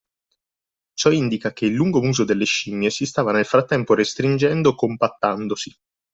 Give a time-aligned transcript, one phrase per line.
[0.95, 5.75] Ciò indica che il lungo muso delle scimmie si stava nel frattempo restringendo compattandosi